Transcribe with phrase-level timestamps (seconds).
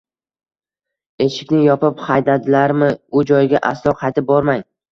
[1.25, 2.89] Eshikni yopib xaydadilarmi.?
[3.21, 4.69] U joyga aslo qaytib bormang.